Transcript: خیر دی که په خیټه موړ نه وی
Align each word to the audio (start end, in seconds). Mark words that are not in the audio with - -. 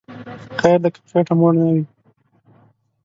خیر 0.59 0.77
دی 0.83 0.89
که 0.93 0.99
په 1.03 1.07
خیټه 1.11 1.33
موړ 1.39 1.53
نه 1.59 1.65
وی 1.73 1.83